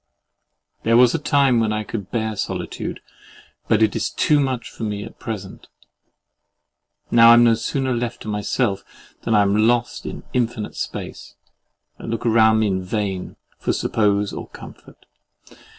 There 0.81 0.97
was 0.97 1.13
a 1.13 1.19
time 1.19 1.59
when 1.59 1.71
I 1.71 1.83
could 1.83 2.09
bear 2.09 2.35
solitude; 2.35 3.01
but 3.67 3.83
it 3.83 3.95
is 3.95 4.09
too 4.09 4.39
much 4.39 4.71
for 4.71 4.81
me 4.81 5.03
at 5.03 5.19
present. 5.19 5.67
Now 7.11 7.29
I 7.29 7.33
am 7.35 7.43
no 7.43 7.53
sooner 7.53 7.93
left 7.93 8.23
to 8.23 8.27
myself 8.27 8.83
than 9.21 9.35
I 9.35 9.43
am 9.43 9.55
lost 9.67 10.07
in 10.07 10.23
infinite 10.33 10.75
space, 10.75 11.35
and 11.99 12.09
look 12.09 12.25
round 12.25 12.61
me 12.61 12.65
in 12.65 12.81
vain 12.81 13.35
for 13.59 13.73
suppose 13.73 14.33
or 14.33 14.47
comfort. 14.47 15.05